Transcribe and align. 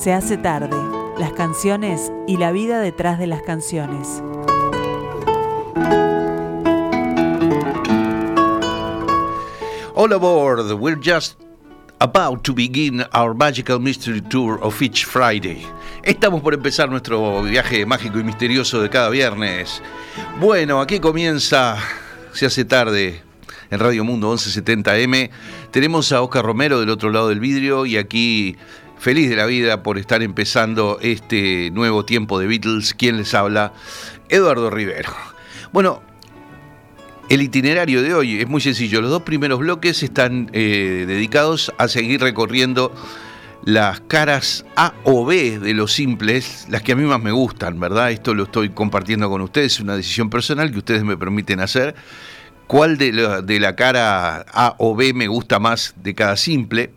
Se 0.00 0.14
hace 0.14 0.38
tarde, 0.38 0.78
las 1.18 1.34
canciones 1.34 2.10
y 2.26 2.38
la 2.38 2.52
vida 2.52 2.80
detrás 2.80 3.18
de 3.18 3.26
las 3.26 3.42
canciones. 3.42 4.22
All 9.94 10.10
aboard, 10.14 10.72
we're 10.72 10.98
just 10.98 11.38
about 11.98 12.42
to 12.44 12.54
begin 12.54 13.04
our 13.12 13.34
magical 13.34 13.78
mystery 13.78 14.22
tour 14.22 14.58
of 14.62 14.80
each 14.80 15.04
Friday. 15.04 15.66
Estamos 16.02 16.40
por 16.40 16.54
empezar 16.54 16.88
nuestro 16.88 17.42
viaje 17.42 17.84
mágico 17.84 18.18
y 18.18 18.24
misterioso 18.24 18.80
de 18.80 18.88
cada 18.88 19.10
viernes. 19.10 19.82
Bueno, 20.40 20.80
aquí 20.80 20.98
comienza, 20.98 21.76
se 22.32 22.46
hace 22.46 22.64
tarde, 22.64 23.20
en 23.70 23.78
Radio 23.78 24.02
Mundo 24.04 24.32
1170M. 24.32 25.30
Tenemos 25.70 26.10
a 26.12 26.22
Oscar 26.22 26.44
Romero 26.44 26.80
del 26.80 26.88
otro 26.88 27.10
lado 27.10 27.28
del 27.28 27.40
vidrio 27.40 27.84
y 27.84 27.98
aquí 27.98 28.56
feliz 29.00 29.30
de 29.30 29.36
la 29.36 29.46
vida 29.46 29.82
por 29.82 29.96
estar 29.96 30.22
empezando 30.22 30.98
este 31.00 31.70
nuevo 31.70 32.04
tiempo 32.04 32.38
de 32.38 32.46
Beatles. 32.46 32.92
¿Quién 32.92 33.16
les 33.16 33.32
habla? 33.32 33.72
Eduardo 34.28 34.68
Rivero. 34.68 35.10
Bueno, 35.72 36.02
el 37.30 37.40
itinerario 37.40 38.02
de 38.02 38.12
hoy 38.12 38.40
es 38.40 38.46
muy 38.46 38.60
sencillo. 38.60 39.00
Los 39.00 39.10
dos 39.10 39.22
primeros 39.22 39.58
bloques 39.58 40.02
están 40.02 40.50
eh, 40.52 41.06
dedicados 41.08 41.72
a 41.78 41.88
seguir 41.88 42.20
recorriendo 42.20 42.94
las 43.64 44.00
caras 44.00 44.66
A 44.76 44.92
o 45.04 45.24
B 45.24 45.58
de 45.58 45.72
los 45.72 45.92
simples, 45.92 46.66
las 46.68 46.82
que 46.82 46.92
a 46.92 46.96
mí 46.96 47.04
más 47.04 47.22
me 47.22 47.32
gustan, 47.32 47.80
¿verdad? 47.80 48.10
Esto 48.10 48.34
lo 48.34 48.44
estoy 48.44 48.68
compartiendo 48.68 49.30
con 49.30 49.40
ustedes, 49.40 49.74
es 49.74 49.80
una 49.80 49.96
decisión 49.96 50.28
personal 50.28 50.70
que 50.70 50.78
ustedes 50.78 51.04
me 51.04 51.16
permiten 51.16 51.60
hacer. 51.60 51.94
¿Cuál 52.66 52.98
de 52.98 53.12
la, 53.12 53.40
de 53.40 53.60
la 53.60 53.74
cara 53.76 54.44
A 54.52 54.74
o 54.78 54.94
B 54.94 55.14
me 55.14 55.26
gusta 55.26 55.58
más 55.58 55.94
de 55.96 56.14
cada 56.14 56.36
simple? 56.36 56.90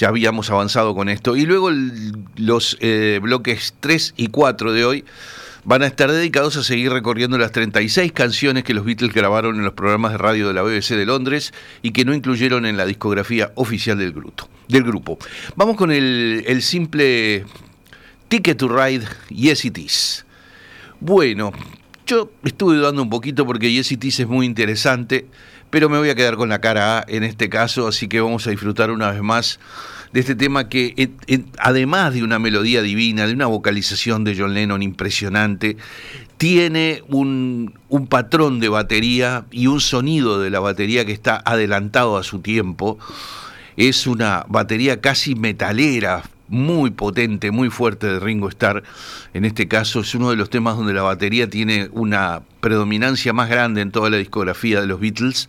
Ya 0.00 0.08
habíamos 0.08 0.48
avanzado 0.48 0.94
con 0.94 1.10
esto. 1.10 1.36
Y 1.36 1.44
luego 1.44 1.68
los 2.36 2.78
eh, 2.80 3.20
bloques 3.22 3.74
3 3.80 4.14
y 4.16 4.28
4 4.28 4.72
de 4.72 4.86
hoy 4.86 5.04
van 5.64 5.82
a 5.82 5.86
estar 5.86 6.10
dedicados 6.10 6.56
a 6.56 6.62
seguir 6.62 6.90
recorriendo 6.90 7.36
las 7.36 7.52
36 7.52 8.10
canciones 8.12 8.64
que 8.64 8.72
los 8.72 8.86
Beatles 8.86 9.12
grabaron 9.12 9.56
en 9.56 9.64
los 9.64 9.74
programas 9.74 10.12
de 10.12 10.16
radio 10.16 10.48
de 10.48 10.54
la 10.54 10.62
BBC 10.62 10.96
de 10.96 11.04
Londres 11.04 11.52
y 11.82 11.90
que 11.90 12.06
no 12.06 12.14
incluyeron 12.14 12.64
en 12.64 12.78
la 12.78 12.86
discografía 12.86 13.52
oficial 13.56 13.98
del 13.98 14.14
grupo. 14.82 15.18
Vamos 15.54 15.76
con 15.76 15.92
el, 15.92 16.44
el 16.46 16.62
simple 16.62 17.44
Ticket 18.28 18.56
to 18.56 18.68
Ride 18.68 19.04
Yes 19.28 19.66
It 19.66 19.76
Is. 19.76 20.24
Bueno, 20.98 21.52
yo 22.06 22.32
estuve 22.42 22.76
dudando 22.76 23.02
un 23.02 23.10
poquito 23.10 23.44
porque 23.44 23.70
Yes 23.70 23.92
It 23.92 24.02
Is 24.02 24.20
es 24.20 24.26
muy 24.26 24.46
interesante, 24.46 25.26
pero 25.70 25.88
me 25.88 25.98
voy 25.98 26.10
a 26.10 26.14
quedar 26.14 26.36
con 26.36 26.48
la 26.48 26.60
cara 26.60 26.98
A 26.98 27.04
en 27.08 27.22
este 27.22 27.48
caso, 27.48 27.88
así 27.88 28.08
que 28.08 28.20
vamos 28.20 28.46
a 28.46 28.50
disfrutar 28.50 28.90
una 28.90 29.10
vez 29.10 29.22
más 29.22 29.58
de 30.12 30.20
este 30.20 30.34
tema 30.34 30.68
que, 30.68 31.10
además 31.58 32.14
de 32.14 32.24
una 32.24 32.38
melodía 32.38 32.82
divina, 32.82 33.26
de 33.26 33.32
una 33.32 33.46
vocalización 33.46 34.24
de 34.24 34.36
John 34.36 34.54
Lennon 34.54 34.82
impresionante, 34.82 35.76
tiene 36.36 37.02
un, 37.08 37.74
un, 37.88 38.06
patrón 38.06 38.60
de 38.60 38.68
batería 38.68 39.44
y 39.50 39.68
un 39.68 39.80
sonido 39.80 40.40
de 40.40 40.50
la 40.50 40.58
batería 40.58 41.04
que 41.04 41.12
está 41.12 41.40
adelantado 41.44 42.16
a 42.16 42.24
su 42.24 42.40
tiempo. 42.40 42.98
Es 43.76 44.06
una 44.06 44.44
batería 44.48 45.00
casi 45.00 45.34
metalera, 45.34 46.24
muy 46.50 46.90
potente, 46.90 47.50
muy 47.50 47.70
fuerte 47.70 48.06
de 48.06 48.20
Ringo 48.20 48.48
Starr. 48.48 48.82
En 49.32 49.46
este 49.46 49.68
caso 49.68 50.00
es 50.00 50.14
uno 50.14 50.30
de 50.30 50.36
los 50.36 50.50
temas 50.50 50.76
donde 50.76 50.92
la 50.92 51.02
batería 51.02 51.48
tiene 51.48 51.88
una 51.92 52.42
predominancia 52.60 53.32
más 53.32 53.48
grande 53.48 53.80
en 53.80 53.90
toda 53.90 54.10
la 54.10 54.18
discografía 54.18 54.82
de 54.82 54.86
los 54.86 55.00
Beatles. 55.00 55.48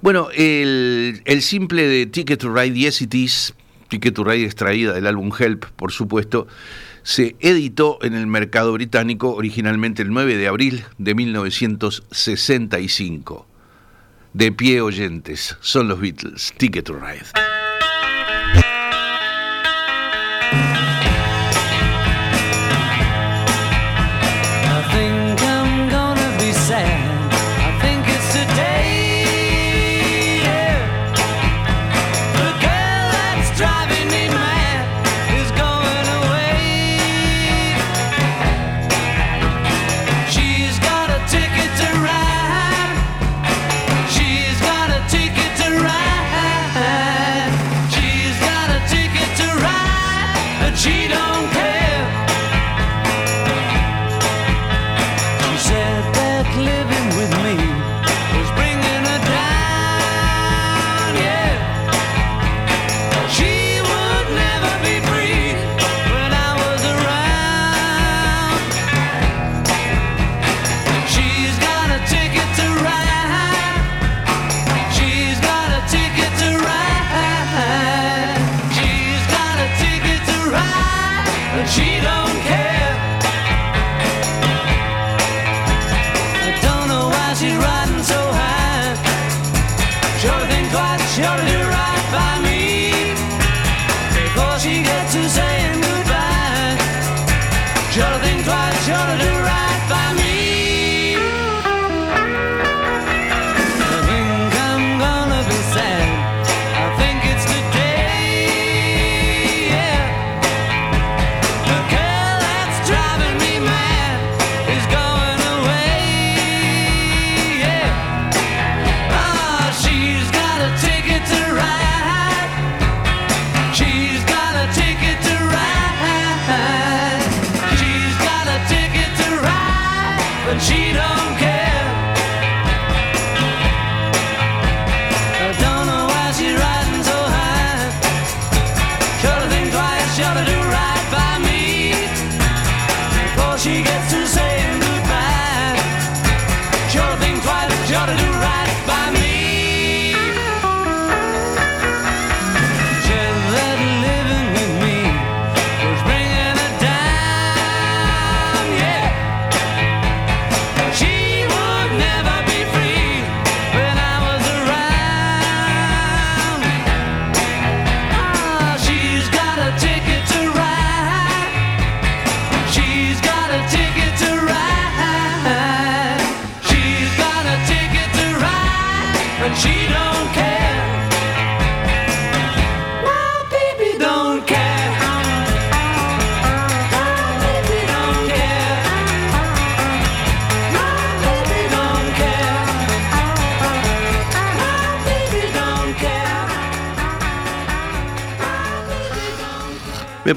Bueno, 0.00 0.28
el, 0.34 1.20
el 1.26 1.42
simple 1.42 1.86
de 1.86 2.06
Ticket 2.06 2.40
to 2.40 2.54
Ride 2.54 2.74
Yes 2.74 3.02
It 3.02 3.14
Is 3.14 3.54
Ticket 3.92 4.14
to 4.14 4.24
Ride 4.24 4.44
extraída 4.44 4.94
del 4.94 5.06
álbum 5.06 5.30
Help, 5.38 5.66
por 5.76 5.92
supuesto, 5.92 6.46
se 7.02 7.36
editó 7.40 7.98
en 8.00 8.14
el 8.14 8.26
mercado 8.26 8.72
británico 8.72 9.34
originalmente 9.34 10.00
el 10.00 10.08
9 10.08 10.38
de 10.38 10.48
abril 10.48 10.82
de 10.96 11.14
1965. 11.14 13.46
De 14.32 14.50
pie 14.50 14.80
oyentes, 14.80 15.58
son 15.60 15.88
los 15.88 16.00
Beatles, 16.00 16.54
Ticket 16.56 16.86
to 16.86 16.94
Ride. 16.94 17.51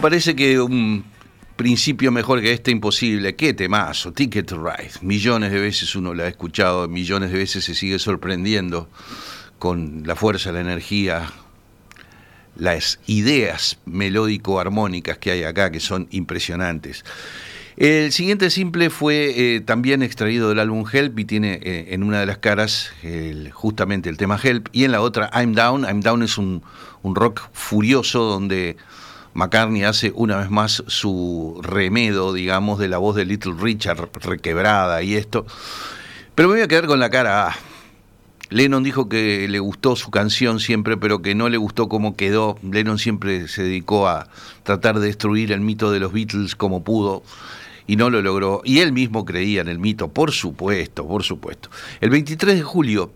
Parece 0.06 0.36
que 0.36 0.62
un 0.62 1.04
principio 1.56 2.12
mejor 2.12 2.40
que 2.40 2.52
este 2.52 2.70
imposible. 2.70 3.36
Qué 3.36 3.56
temazo, 3.56 4.14
Ticket 4.14 4.46
to 4.46 4.64
Ride. 4.64 4.92
Millones 5.02 5.52
de 5.52 5.60
veces 5.60 5.96
uno 5.96 6.14
lo 6.14 6.22
ha 6.22 6.28
escuchado, 6.28 6.88
millones 6.88 7.32
de 7.32 7.40
veces 7.40 7.66
se 7.66 7.74
sigue 7.74 7.98
sorprendiendo 7.98 8.88
con 9.58 10.04
la 10.06 10.16
fuerza, 10.16 10.52
la 10.52 10.62
energía, 10.62 11.32
las 12.56 13.00
ideas 13.08 13.80
melódico-armónicas 13.86 15.18
que 15.18 15.32
hay 15.32 15.44
acá, 15.44 15.72
que 15.72 15.80
son 15.80 16.08
impresionantes. 16.12 17.04
El 17.76 18.12
siguiente 18.12 18.52
simple 18.52 18.92
fue 18.92 19.56
eh, 19.56 19.60
también 19.60 20.04
extraído 20.04 20.50
del 20.50 20.60
álbum 20.60 20.86
Help 20.88 21.18
y 21.18 21.26
tiene 21.26 21.60
eh, 21.64 21.88
en 21.96 22.04
una 22.04 22.20
de 22.20 22.28
las 22.28 22.38
caras 22.38 22.92
justamente 23.54 24.08
el 24.08 24.18
tema 24.18 24.40
Help 24.42 24.68
y 24.72 24.84
en 24.84 24.92
la 24.92 25.02
otra 25.02 25.32
I'm 25.34 25.54
Down. 25.54 25.84
I'm 25.84 26.02
Down 26.02 26.22
es 26.22 26.38
un 26.38 26.62
rock 27.04 27.42
furioso 27.54 28.24
donde 28.26 28.78
McCartney 29.36 29.84
hace 29.84 30.14
una 30.16 30.38
vez 30.38 30.50
más 30.50 30.82
su 30.88 31.60
remedo, 31.62 32.32
digamos, 32.32 32.80
de 32.80 32.88
la 32.88 32.98
voz 32.98 33.18
de 33.18 33.26
Little 33.26 33.54
Richard 33.60 34.10
requebrada 34.22 35.04
y 35.04 35.16
esto. 35.16 35.46
Pero 36.34 36.48
me 36.48 36.56
voy 36.56 36.64
a 36.64 36.70
quedar 36.70 36.88
con 36.88 37.00
la 37.00 37.10
cara 37.10 37.50
A. 37.50 37.56
Lennon 38.50 38.84
dijo 38.84 39.10
que 39.10 39.48
le 39.50 39.60
gustó 39.60 39.98
su 39.98 40.10
canción 40.10 40.62
siempre, 40.62 40.96
pero 40.96 41.22
que 41.22 41.36
no 41.36 41.50
le 41.50 41.58
gustó 41.58 41.90
cómo 41.90 42.16
quedó. 42.16 42.58
Lennon 42.64 42.98
siempre 42.98 43.50
se 43.50 43.64
dedicó 43.64 44.08
a 44.08 44.30
tratar 44.64 45.00
de 45.00 45.08
destruir 45.08 45.52
el 45.52 45.60
mito 45.60 45.92
de 45.92 46.00
los 46.00 46.14
Beatles 46.14 46.56
como 46.56 46.86
pudo 46.86 47.22
y 47.88 47.98
no 47.98 48.10
lo 48.10 48.22
logró. 48.22 48.62
Y 48.64 48.80
él 48.80 48.94
mismo 48.94 49.26
creía 49.26 49.60
en 49.60 49.68
el 49.68 49.80
mito, 49.80 50.08
por 50.08 50.32
supuesto, 50.32 51.06
por 51.06 51.24
supuesto. 51.24 51.70
El 52.00 52.10
23 52.10 52.56
de 52.56 52.64
julio 52.64 53.12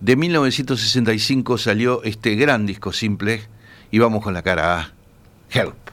de 0.00 0.16
1965 0.16 1.58
salió 1.58 2.02
este 2.02 2.34
gran 2.34 2.64
disco 2.64 2.94
simple 2.94 3.42
y 3.90 3.98
vamos 3.98 4.22
con 4.22 4.32
la 4.32 4.40
cara 4.40 4.80
A. 4.80 4.93
Help. 5.54 5.88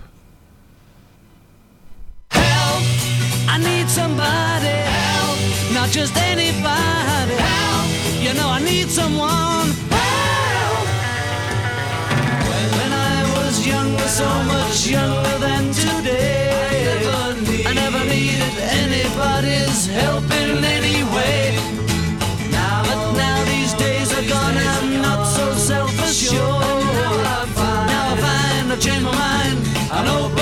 Help, 2.32 2.84
I 3.48 3.60
need 3.60 3.88
somebody. 3.88 4.74
Help, 4.90 5.38
not 5.72 5.90
just 5.90 6.18
anybody. 6.18 7.36
Help, 7.36 7.90
you 8.24 8.34
know 8.34 8.50
I 8.50 8.60
need 8.64 8.90
someone. 8.90 9.70
Help. 9.94 10.88
When 12.76 12.92
I 12.92 13.22
was 13.36 13.64
younger, 13.68 14.08
so 14.08 14.28
much 14.46 14.88
younger 14.88 15.41
mind 30.04 30.32
and 30.32 30.41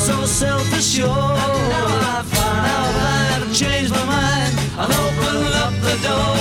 so 0.00 0.24
self-assured. 0.24 1.08
Now 1.08 1.86
I've, 2.16 2.32
now 2.32 3.44
I've 3.44 3.54
changed 3.54 3.92
my 3.92 4.04
mind. 4.06 4.58
I'll 4.78 4.90
open 4.90 5.52
up 5.62 5.74
the 5.82 6.08
door. 6.08 6.39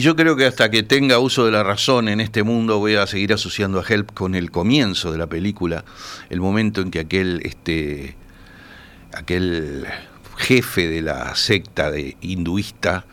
Y 0.00 0.02
yo 0.02 0.16
creo 0.16 0.34
que 0.34 0.46
hasta 0.46 0.70
que 0.70 0.82
tenga 0.82 1.18
uso 1.18 1.44
de 1.44 1.50
la 1.50 1.62
razón 1.62 2.08
en 2.08 2.22
este 2.22 2.42
mundo 2.42 2.78
voy 2.78 2.94
a 2.94 3.06
seguir 3.06 3.34
asociando 3.34 3.80
a 3.80 3.84
Help 3.86 4.14
con 4.14 4.34
el 4.34 4.50
comienzo 4.50 5.12
de 5.12 5.18
la 5.18 5.26
película, 5.26 5.84
el 6.30 6.40
momento 6.40 6.80
en 6.80 6.90
que 6.90 7.00
aquel, 7.00 7.42
este, 7.44 8.16
aquel 9.12 9.84
jefe 10.38 10.88
de 10.88 11.02
la 11.02 11.34
secta 11.34 11.90
de 11.90 12.16
hinduista 12.22 13.04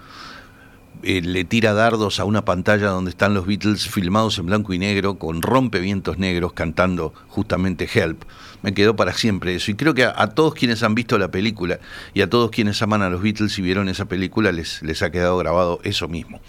eh, 1.03 1.19
le 1.21 1.43
tira 1.43 1.73
dardos 1.73 2.21
a 2.21 2.23
una 2.23 2.45
pantalla 2.45 2.87
donde 2.87 3.11
están 3.11 3.33
los 3.33 3.45
Beatles 3.45 3.89
filmados 3.89 4.37
en 4.37 4.45
blanco 4.45 4.71
y 4.71 4.79
negro 4.79 5.19
con 5.19 5.41
rompevientos 5.41 6.17
negros 6.17 6.53
cantando 6.53 7.13
justamente 7.27 7.89
Help. 7.93 8.23
Me 8.67 8.73
quedó 8.73 8.97
para 8.97 9.13
siempre 9.13 9.55
eso. 9.55 9.71
Y 9.71 9.75
creo 9.75 9.93
que 9.93 10.03
a, 10.03 10.27
todos 10.27 10.53
quienes 10.53 10.83
han 10.83 10.93
visto 10.93 11.17
la 11.17 11.31
película 11.31 11.79
y 12.13 12.19
a 12.19 12.29
todos 12.29 12.51
quienes 12.51 12.81
aman 12.81 13.01
a 13.01 13.09
los 13.09 13.21
Beatles 13.21 13.57
y 13.57 13.61
vieron 13.61 13.87
esa 13.87 14.09
película 14.09 14.51
les, 14.51 14.83
les 14.83 15.01
ha 15.03 15.09
quedado 15.09 15.37
grabado 15.37 15.79
eso 15.85 16.09
mismo. 16.09 16.41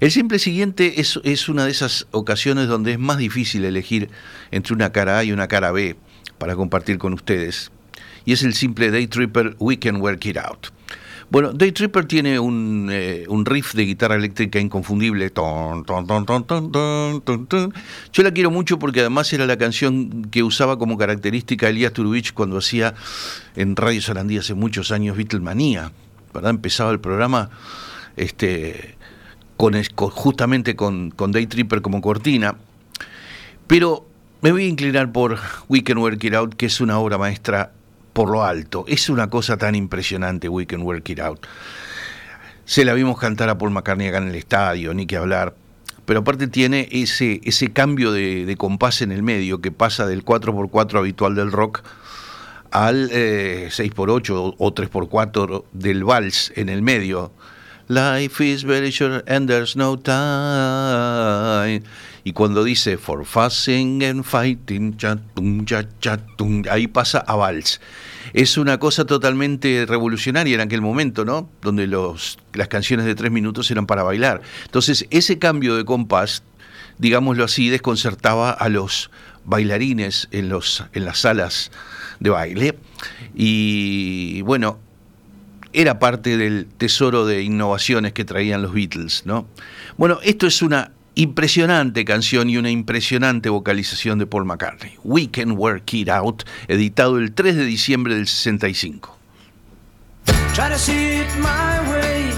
El 0.00 0.10
simple 0.10 0.40
siguiente 0.40 1.00
es, 1.00 1.20
es 1.22 1.48
una 1.48 1.64
de 1.64 1.70
esas 1.70 2.08
ocasiones 2.10 2.66
donde 2.66 2.90
es 2.90 2.98
más 2.98 3.16
difícil 3.16 3.64
elegir 3.64 4.10
entre 4.50 4.74
una 4.74 4.90
cara 4.90 5.18
A 5.18 5.22
y 5.22 5.30
una 5.30 5.46
cara 5.46 5.70
B 5.70 5.94
para 6.36 6.56
compartir 6.56 6.98
con 6.98 7.12
ustedes. 7.12 7.70
Y 8.24 8.32
es 8.32 8.42
el 8.42 8.54
simple 8.54 8.90
Day 8.90 9.06
Tripper 9.06 9.54
We 9.60 9.78
Can 9.78 10.00
Work 10.00 10.26
It 10.26 10.38
Out. 10.38 10.81
Bueno, 11.32 11.54
Day 11.54 11.72
Tripper 11.72 12.04
tiene 12.04 12.38
un, 12.38 12.90
eh, 12.92 13.24
un, 13.26 13.46
riff 13.46 13.72
de 13.72 13.86
guitarra 13.86 14.16
eléctrica 14.16 14.60
inconfundible. 14.60 15.30
Ton, 15.30 15.82
ton, 15.82 16.04
ton, 16.04 17.72
Yo 18.12 18.22
la 18.22 18.32
quiero 18.32 18.50
mucho 18.50 18.78
porque 18.78 19.00
además 19.00 19.32
era 19.32 19.46
la 19.46 19.56
canción 19.56 20.26
que 20.30 20.42
usaba 20.42 20.78
como 20.78 20.98
característica 20.98 21.70
Elías 21.70 21.94
Turubich 21.94 22.34
cuando 22.34 22.58
hacía 22.58 22.92
en 23.56 23.76
Radio 23.76 24.02
Sarandí 24.02 24.36
hace 24.36 24.52
muchos 24.52 24.92
años 24.92 25.16
Beatlemanía. 25.16 25.90
¿verdad? 26.34 26.50
Empezaba 26.50 26.90
el 26.90 27.00
programa 27.00 27.48
este, 28.18 28.98
con, 29.56 29.72
con, 29.94 30.10
justamente 30.10 30.76
con, 30.76 31.12
con 31.12 31.32
Day 31.32 31.46
Tripper 31.46 31.80
como 31.80 32.02
cortina. 32.02 32.56
Pero 33.66 34.06
me 34.42 34.52
voy 34.52 34.64
a 34.64 34.68
inclinar 34.68 35.10
por 35.12 35.38
We 35.70 35.82
Can 35.82 35.96
Work 35.96 36.22
It 36.24 36.34
Out, 36.34 36.56
que 36.56 36.66
es 36.66 36.82
una 36.82 36.98
obra 36.98 37.16
maestra 37.16 37.72
por 38.12 38.30
lo 38.30 38.44
alto. 38.44 38.84
Es 38.88 39.08
una 39.08 39.28
cosa 39.30 39.56
tan 39.56 39.74
impresionante, 39.74 40.48
We 40.48 40.66
Can 40.66 40.82
Work 40.82 41.08
It 41.10 41.20
Out. 41.20 41.46
Se 42.64 42.84
la 42.84 42.94
vimos 42.94 43.18
cantar 43.18 43.48
a 43.48 43.58
Paul 43.58 43.72
McCartney 43.72 44.08
acá 44.08 44.18
en 44.18 44.28
el 44.28 44.34
estadio, 44.34 44.94
ni 44.94 45.06
que 45.06 45.16
hablar. 45.16 45.54
Pero 46.04 46.20
aparte 46.20 46.48
tiene 46.48 46.88
ese, 46.90 47.40
ese 47.44 47.72
cambio 47.72 48.12
de, 48.12 48.54
compás 48.58 49.02
en 49.02 49.12
el 49.12 49.22
medio 49.22 49.60
que 49.60 49.70
pasa 49.70 50.06
del 50.06 50.24
4x4 50.24 50.98
habitual 50.98 51.34
del 51.34 51.52
rock 51.52 51.82
al 52.70 53.08
eh, 53.12 53.68
6x8 53.70 54.54
o 54.58 54.74
3x4 54.74 55.64
del 55.72 56.04
vals 56.04 56.52
en 56.56 56.68
el 56.68 56.82
medio. 56.82 57.32
Life 57.92 58.40
is 58.40 58.64
very 58.64 58.90
short 58.90 59.28
and 59.28 59.46
there's 59.46 59.76
no 59.76 59.98
time. 59.98 61.82
Y 62.24 62.32
cuando 62.32 62.64
dice 62.64 62.96
for 62.96 63.26
fussing 63.26 64.02
and 64.02 64.24
fighting, 64.24 64.96
ahí 66.70 66.86
pasa 66.86 67.18
a 67.18 67.36
vals. 67.36 67.82
Es 68.32 68.56
una 68.56 68.78
cosa 68.78 69.04
totalmente 69.04 69.84
revolucionaria 69.86 70.54
en 70.54 70.62
aquel 70.62 70.80
momento, 70.80 71.26
¿no? 71.26 71.50
Donde 71.60 71.86
los, 71.86 72.38
las 72.54 72.68
canciones 72.68 73.04
de 73.04 73.14
tres 73.14 73.30
minutos 73.30 73.70
eran 73.70 73.86
para 73.86 74.02
bailar. 74.02 74.40
Entonces, 74.64 75.06
ese 75.10 75.38
cambio 75.38 75.76
de 75.76 75.84
compás, 75.84 76.44
digámoslo 76.96 77.44
así, 77.44 77.68
desconcertaba 77.68 78.52
a 78.52 78.70
los 78.70 79.10
bailarines 79.44 80.28
en, 80.30 80.48
los, 80.48 80.82
en 80.94 81.04
las 81.04 81.18
salas 81.18 81.70
de 82.20 82.30
baile. 82.30 82.78
Y 83.34 84.40
bueno, 84.42 84.78
era 85.72 85.98
parte 85.98 86.36
del 86.36 86.66
tesoro 86.78 87.26
de 87.26 87.42
innovaciones 87.42 88.12
que 88.12 88.24
traían 88.24 88.62
los 88.62 88.72
Beatles, 88.72 89.22
¿no? 89.24 89.46
Bueno, 89.96 90.18
esto 90.22 90.46
es 90.46 90.62
una 90.62 90.92
impresionante 91.14 92.04
canción 92.04 92.48
y 92.48 92.56
una 92.56 92.70
impresionante 92.70 93.48
vocalización 93.48 94.18
de 94.18 94.26
Paul 94.26 94.44
McCartney. 94.44 94.94
We 95.04 95.30
Can 95.30 95.52
Work 95.52 95.92
It 95.92 96.08
Out, 96.08 96.44
editado 96.68 97.18
el 97.18 97.32
3 97.32 97.56
de 97.56 97.64
diciembre 97.64 98.14
del 98.14 98.26
65. 98.26 99.18
Try 100.54 100.68
to 100.68 100.78
see 100.78 101.20
it 101.20 101.28
my 101.38 101.80
way. 101.90 102.30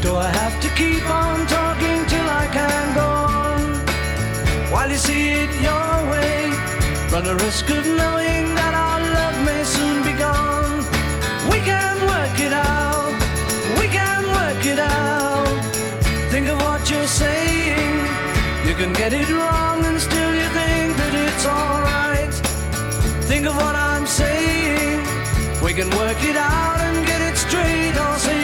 Do 0.00 0.16
I 0.16 0.28
have 0.28 0.60
to 0.60 0.68
keep 0.76 1.02
on 1.10 1.46
talking 1.46 2.06
till 2.06 2.28
I 2.28 2.48
can 2.52 2.94
go 2.94 3.00
on? 3.00 3.50
While 4.70 4.90
you 4.90 4.98
see 4.98 5.42
it 5.42 5.50
your 5.60 6.10
way, 6.10 6.50
run 7.10 7.24
the 7.24 7.34
risk 7.44 7.68
of 7.70 7.84
knowing 7.84 8.25
can 18.76 18.92
get 18.92 19.12
it 19.14 19.28
wrong 19.30 19.82
and 19.86 19.98
still 19.98 20.34
you 20.34 20.48
think 20.58 20.96
that 21.00 21.14
it's 21.26 21.46
alright. 21.46 22.34
Think 23.24 23.46
of 23.46 23.56
what 23.56 23.74
I'm 23.74 24.06
saying. 24.06 25.00
We 25.64 25.72
can 25.72 25.88
work 25.96 26.22
it 26.22 26.36
out 26.36 26.80
and 26.80 27.06
get 27.06 27.22
it 27.22 27.36
straight 27.38 27.96
or 27.96 28.18
say 28.18 28.35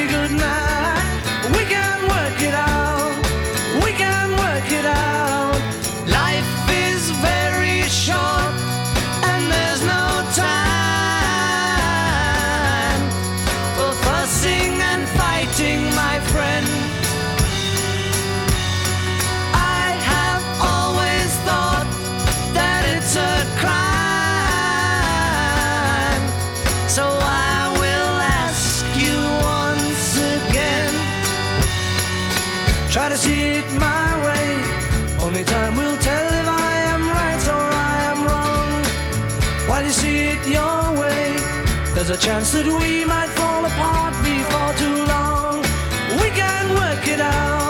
a 42.12 42.16
chance 42.18 42.52
that 42.52 42.66
we 42.66 43.06
might 43.06 43.30
fall 43.30 43.64
apart 43.64 44.12
before 44.22 44.72
too 44.76 45.04
long. 45.06 45.62
We 46.20 46.28
can 46.36 46.74
work 46.74 47.08
it 47.08 47.20
out. 47.20 47.61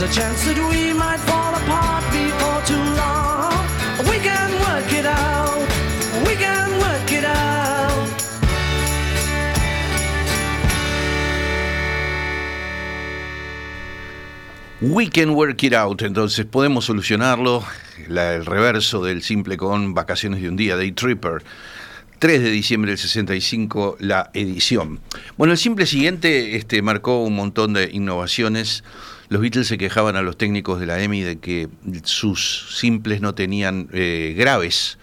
There's 0.00 0.02
a 0.02 0.08
chance 0.08 0.44
that 0.46 0.56
we 0.70 0.92
might 0.94 1.20
fall 1.28 1.54
apart 1.54 2.04
before 2.08 2.62
too 2.64 2.80
long. 2.96 3.52
We 4.08 4.18
can 4.24 4.50
work 4.64 4.90
it 4.92 5.04
out. 5.04 5.68
We 14.82 15.06
can 15.08 15.34
work 15.34 15.62
it 15.64 15.74
out. 15.74 16.02
Entonces 16.02 16.46
podemos 16.46 16.86
solucionarlo. 16.86 17.62
El 18.08 18.46
reverso 18.46 19.04
del 19.04 19.22
simple 19.22 19.58
con 19.58 19.92
Vacaciones 19.92 20.40
de 20.40 20.48
un 20.48 20.56
día, 20.56 20.76
Day 20.76 20.92
Tripper. 20.92 21.42
3 22.20 22.42
de 22.42 22.50
diciembre 22.50 22.90
del 22.90 22.98
65, 22.98 23.96
la 23.98 24.30
edición. 24.34 25.00
Bueno, 25.38 25.52
el 25.54 25.58
simple 25.58 25.86
siguiente 25.86 26.54
este, 26.54 26.82
marcó 26.82 27.24
un 27.24 27.34
montón 27.34 27.72
de 27.72 27.88
innovaciones. 27.90 28.84
Los 29.30 29.40
Beatles 29.40 29.68
se 29.68 29.78
quejaban 29.78 30.16
a 30.16 30.22
los 30.22 30.36
técnicos 30.36 30.78
de 30.80 30.84
la 30.84 31.02
EMI 31.02 31.22
de 31.22 31.38
que 31.38 31.70
sus 32.04 32.76
simples 32.78 33.22
no 33.22 33.34
tenían 33.34 33.88
eh, 33.94 34.34
graves, 34.36 34.98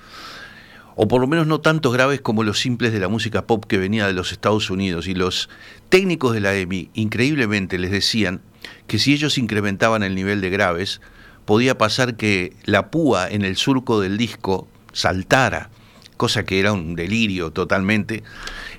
o 0.96 1.08
por 1.08 1.20
lo 1.20 1.26
menos 1.26 1.48
no 1.48 1.60
tantos 1.60 1.92
graves 1.92 2.22
como 2.22 2.44
los 2.44 2.60
simples 2.60 2.94
de 2.94 3.00
la 3.00 3.08
música 3.08 3.48
pop 3.48 3.66
que 3.66 3.80
venía 3.80 4.06
de 4.06 4.14
los 4.14 4.32
Estados 4.32 4.70
Unidos. 4.70 5.08
Y 5.08 5.16
los 5.16 5.50
técnicos 5.90 6.36
de 6.36 6.42
la 6.42 6.56
EMI 6.56 6.92
increíblemente 6.94 7.80
les 7.80 7.90
decían 7.90 8.42
que 8.86 9.00
si 9.00 9.14
ellos 9.14 9.40
incrementaban 9.40 10.04
el 10.04 10.14
nivel 10.14 10.40
de 10.40 10.52
graves, 10.52 11.02
podía 11.46 11.80
pasar 11.80 12.16
que 12.16 12.54
la 12.66 12.92
púa 12.92 13.28
en 13.28 13.44
el 13.44 13.58
surco 13.58 14.02
del 14.02 14.18
disco 14.18 14.68
saltara, 14.94 15.72
cosa 16.18 16.44
que 16.44 16.60
era 16.60 16.74
un 16.74 16.96
delirio 16.96 17.52
totalmente. 17.52 18.24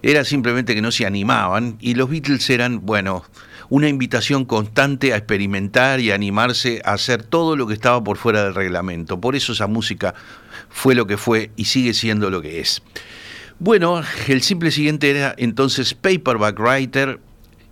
Era 0.02 0.24
simplemente 0.24 0.74
que 0.74 0.82
no 0.82 0.92
se 0.92 1.06
animaban 1.06 1.76
y 1.80 1.94
los 1.94 2.10
Beatles 2.10 2.50
eran, 2.50 2.84
bueno, 2.84 3.24
una 3.70 3.88
invitación 3.88 4.44
constante 4.44 5.12
a 5.12 5.16
experimentar 5.16 6.00
y 6.00 6.10
a 6.10 6.14
animarse 6.14 6.80
a 6.84 6.94
hacer 6.94 7.22
todo 7.22 7.56
lo 7.56 7.66
que 7.66 7.74
estaba 7.74 8.02
por 8.02 8.16
fuera 8.16 8.44
del 8.44 8.54
reglamento. 8.54 9.20
Por 9.20 9.36
eso 9.36 9.52
esa 9.52 9.66
música 9.66 10.14
fue 10.70 10.94
lo 10.94 11.06
que 11.06 11.16
fue 11.16 11.50
y 11.56 11.66
sigue 11.66 11.94
siendo 11.94 12.30
lo 12.30 12.42
que 12.42 12.60
es. 12.60 12.82
Bueno, 13.58 14.02
el 14.28 14.42
simple 14.42 14.70
siguiente 14.70 15.10
era 15.10 15.34
entonces 15.36 15.94
Paperback 15.94 16.58
Writer 16.58 17.20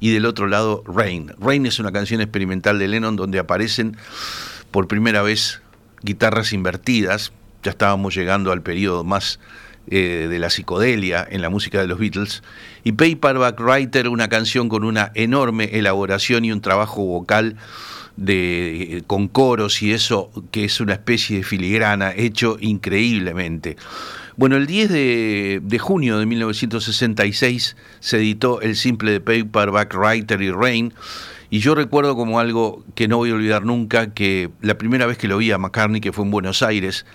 y 0.00 0.12
del 0.12 0.26
otro 0.26 0.46
lado 0.46 0.82
Rain. 0.86 1.32
Rain 1.38 1.64
es 1.64 1.78
una 1.78 1.92
canción 1.92 2.20
experimental 2.20 2.78
de 2.78 2.88
Lennon 2.88 3.16
donde 3.16 3.38
aparecen 3.38 3.96
por 4.70 4.88
primera 4.88 5.22
vez 5.22 5.62
guitarras 6.02 6.52
invertidas. 6.52 7.32
Ya 7.66 7.70
estábamos 7.70 8.14
llegando 8.14 8.52
al 8.52 8.62
periodo 8.62 9.02
más 9.02 9.40
eh, 9.88 10.28
de 10.30 10.38
la 10.38 10.50
psicodelia 10.50 11.26
en 11.28 11.42
la 11.42 11.50
música 11.50 11.80
de 11.80 11.88
los 11.88 11.98
Beatles. 11.98 12.44
Y 12.84 12.92
Paperback 12.92 13.58
Writer, 13.58 14.08
una 14.08 14.28
canción 14.28 14.68
con 14.68 14.84
una 14.84 15.10
enorme 15.16 15.64
elaboración 15.72 16.44
y 16.44 16.52
un 16.52 16.60
trabajo 16.60 17.04
vocal 17.04 17.56
de, 18.16 19.02
con 19.08 19.26
coros 19.26 19.82
y 19.82 19.92
eso, 19.92 20.30
que 20.52 20.64
es 20.64 20.80
una 20.80 20.92
especie 20.92 21.38
de 21.38 21.42
filigrana, 21.42 22.12
hecho 22.14 22.56
increíblemente. 22.60 23.76
Bueno, 24.36 24.54
el 24.54 24.68
10 24.68 24.88
de, 24.88 25.60
de 25.60 25.78
junio 25.80 26.20
de 26.20 26.26
1966 26.26 27.76
se 27.98 28.16
editó 28.18 28.60
el 28.60 28.76
simple 28.76 29.10
de 29.10 29.20
Paperback 29.20 29.92
Writer 29.92 30.40
y 30.40 30.52
Rain, 30.52 30.94
y 31.48 31.60
yo 31.60 31.74
recuerdo 31.74 32.16
como 32.16 32.40
algo 32.40 32.84
que 32.94 33.06
no 33.08 33.18
voy 33.18 33.30
a 33.30 33.34
olvidar 33.34 33.64
nunca, 33.64 34.12
que 34.12 34.50
la 34.62 34.78
primera 34.78 35.06
vez 35.06 35.16
que 35.16 35.28
lo 35.28 35.38
vi 35.38 35.52
a 35.52 35.58
McCartney, 35.58 36.00
que 36.00 36.12
fue 36.12 36.24
en 36.24 36.30
Buenos 36.30 36.62
Aires, 36.62 37.06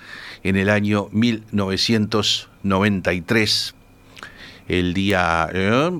en 0.43 0.55
el 0.55 0.69
año 0.69 1.09
1993, 1.11 3.75
el 4.67 4.93
día 4.93 5.49
eh, 5.53 5.99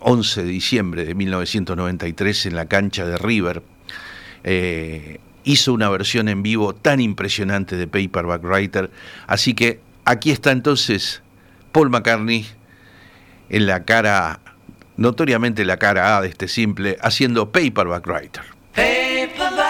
11 0.00 0.42
de 0.42 0.48
diciembre 0.48 1.04
de 1.04 1.14
1993, 1.14 2.46
en 2.46 2.56
la 2.56 2.64
cancha 2.66 3.06
de 3.06 3.18
River, 3.18 3.62
eh, 4.44 5.18
hizo 5.44 5.72
una 5.72 5.88
versión 5.88 6.28
en 6.28 6.42
vivo 6.42 6.74
tan 6.74 7.00
impresionante 7.00 7.76
de 7.76 7.86
Paperback 7.86 8.42
Writer. 8.44 8.90
Así 9.26 9.54
que 9.54 9.80
aquí 10.04 10.30
está 10.30 10.52
entonces 10.52 11.22
Paul 11.72 11.88
McCartney 11.90 12.46
en 13.48 13.66
la 13.66 13.84
cara, 13.84 14.40
notoriamente 14.96 15.64
la 15.64 15.78
cara 15.78 16.18
A 16.18 16.22
de 16.22 16.28
este 16.28 16.48
simple, 16.48 16.98
haciendo 17.00 17.50
Paperback 17.50 18.06
Writer. 18.06 18.42
Paperback 18.74 19.67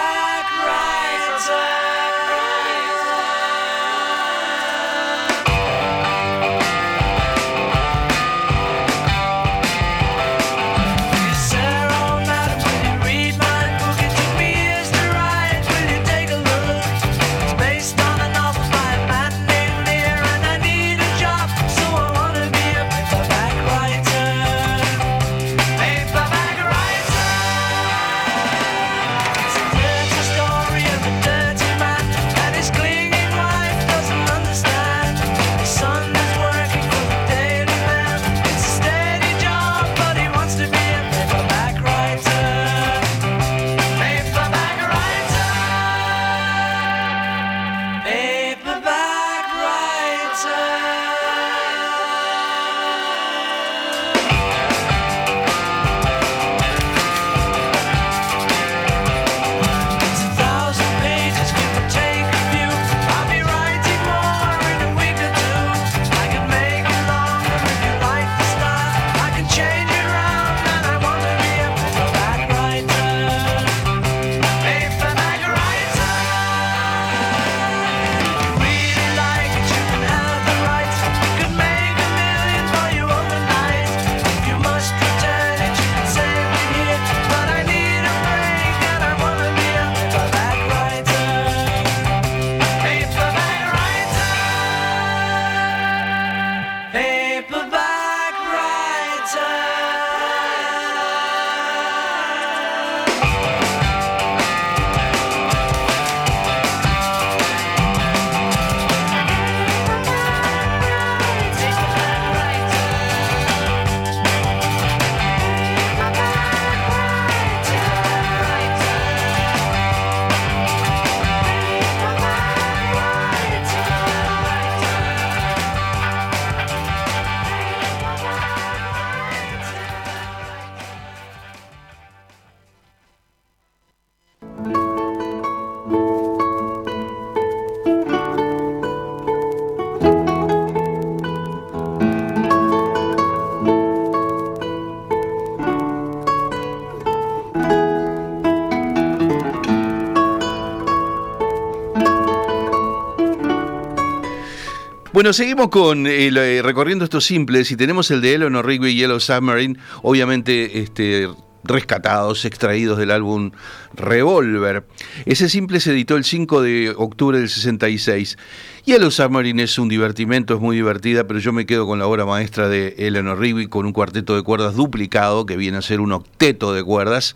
Bueno, 155.18 155.32
seguimos 155.32 155.68
con 155.70 156.06
eh, 156.06 156.28
eh, 156.28 156.62
recorriendo 156.62 157.02
estos 157.02 157.24
simples 157.24 157.72
y 157.72 157.76
tenemos 157.76 158.08
el 158.12 158.20
de 158.20 158.34
Eleanor 158.34 158.64
Rigby 158.64 158.90
y 158.90 158.94
Yellow 158.94 159.18
Submarine, 159.18 159.76
obviamente 160.02 160.78
este, 160.78 161.28
rescatados, 161.64 162.44
extraídos 162.44 162.98
del 162.98 163.10
álbum 163.10 163.50
Revolver. 163.94 164.86
Ese 165.26 165.48
simple 165.48 165.80
se 165.80 165.90
editó 165.90 166.16
el 166.16 166.22
5 166.22 166.62
de 166.62 166.94
octubre 166.96 167.36
del 167.36 167.48
66. 167.48 168.38
Yellow 168.84 169.10
Submarine 169.10 169.64
es 169.64 169.76
un 169.80 169.88
divertimento, 169.88 170.54
es 170.54 170.60
muy 170.60 170.76
divertida, 170.76 171.26
pero 171.26 171.40
yo 171.40 171.52
me 171.52 171.66
quedo 171.66 171.84
con 171.84 171.98
la 171.98 172.06
obra 172.06 172.24
maestra 172.24 172.68
de 172.68 172.94
Eleanor 172.98 173.40
Rigby 173.40 173.66
con 173.66 173.86
un 173.86 173.92
cuarteto 173.92 174.36
de 174.36 174.44
cuerdas 174.44 174.76
duplicado, 174.76 175.46
que 175.46 175.56
viene 175.56 175.78
a 175.78 175.82
ser 175.82 175.98
un 176.00 176.12
octeto 176.12 176.72
de 176.72 176.84
cuerdas. 176.84 177.34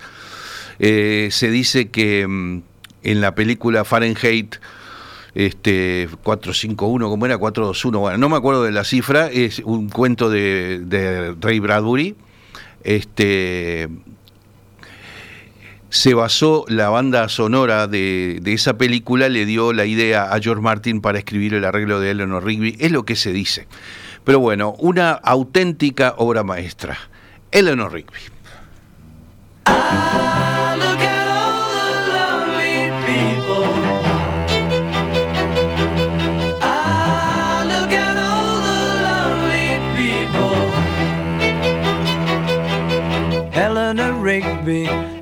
Eh, 0.79 1.31
se 1.33 1.51
dice 1.51 1.91
que 1.91 2.29
mm, 2.29 2.63
en 3.03 3.21
la 3.21 3.35
película 3.35 3.85
Fahrenheit 3.85 4.59
este 5.35 6.09
451, 6.23 7.09
como 7.09 7.27
era 7.27 7.39
421, 7.39 7.99
bueno, 7.99 8.19
no 8.19 8.29
me 8.29 8.37
acuerdo 8.37 8.65
de 8.65 8.73
la 8.73 8.85
cifra, 8.85 9.29
es 9.29 9.61
un 9.61 9.89
cuento 9.89 10.29
de, 10.31 10.81
de 10.81 11.35
Ray 11.41 11.59
Bradbury. 11.59 12.15
Este 12.85 13.89
se 15.93 16.15
basó 16.15 16.65
la 16.69 16.89
banda 16.89 17.29
sonora 17.29 17.87
de, 17.87 18.39
de 18.41 18.55
esa 18.55 18.79
película, 18.79 19.29
le 19.29 19.45
dio 19.45 19.75
la 19.75 19.85
idea 19.85 20.33
a 20.33 20.41
George 20.41 20.63
Martin 20.63 21.03
para 21.03 21.19
escribir 21.19 21.53
el 21.53 21.67
arreglo 21.67 22.01
de 22.01 22.11
Eleanor 22.11 22.45
Rigby, 22.45 22.77
es 22.81 22.91
lo 22.93 23.05
que 23.05 23.15
se 23.15 23.31
dice. 23.31 23.67
Pero 24.25 24.41
bueno, 24.41 24.75
una 24.79 25.13
auténtica 25.13 26.15
obra 26.17 26.45
maestra. 26.45 26.97
Eleanor 27.51 27.93
Rigby. 27.93 28.33